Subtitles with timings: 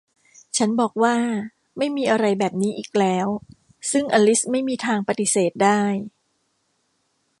[0.57, 1.17] ฉันบอกว่า
[1.77, 3.27] ไม่มีอะไรแบบนี้อีกแล้ว
[3.91, 5.81] ซึ่งอลิซไม่มีทางปฏิเสธได้